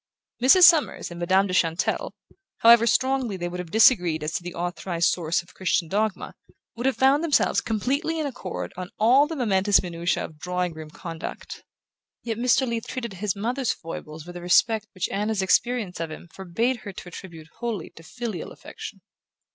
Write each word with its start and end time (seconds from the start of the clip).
Mrs. 0.41 0.63
Summers 0.63 1.11
and 1.11 1.19
Madame 1.19 1.45
de 1.45 1.53
Chantelle, 1.53 2.15
however 2.61 2.87
strongly 2.87 3.37
they 3.37 3.47
would 3.47 3.59
have 3.59 3.69
disagreed 3.69 4.23
as 4.23 4.33
to 4.33 4.41
the 4.41 4.55
authorized 4.55 5.09
source 5.09 5.43
of 5.43 5.53
Christian 5.53 5.87
dogma, 5.87 6.33
would 6.75 6.87
have 6.87 6.97
found 6.97 7.23
themselves 7.23 7.61
completely 7.61 8.17
in 8.19 8.25
accord 8.25 8.73
on 8.75 8.89
all 8.97 9.27
the 9.27 9.35
momentous 9.35 9.83
minutiae 9.83 10.25
of 10.25 10.39
drawing 10.39 10.73
room 10.73 10.89
conduct; 10.89 11.61
yet 12.23 12.39
Mr. 12.39 12.67
Leath 12.67 12.87
treated 12.87 13.13
his 13.13 13.35
mother's 13.35 13.73
foibles 13.73 14.25
with 14.25 14.35
a 14.35 14.41
respect 14.41 14.87
which 14.95 15.07
Anna's 15.09 15.43
experience 15.43 15.99
of 15.99 16.09
him 16.09 16.27
forbade 16.33 16.77
her 16.77 16.91
to 16.93 17.09
attribute 17.09 17.49
wholly 17.59 17.91
to 17.91 18.01
filial 18.01 18.51
affection. 18.51 19.01